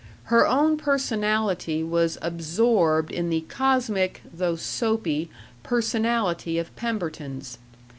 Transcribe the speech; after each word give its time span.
Her 0.33 0.47
own 0.47 0.77
personality 0.77 1.83
was 1.83 2.17
absorbed 2.23 3.11
in 3.11 3.29
the 3.29 3.41
cosmic 3.41 4.23
(though 4.33 4.55
soapy) 4.55 5.29
personality 5.61 6.57
of 6.57 6.75
Pemberton's. 6.75 7.59